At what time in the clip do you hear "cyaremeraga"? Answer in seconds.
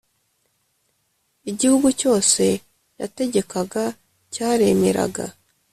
4.33-5.25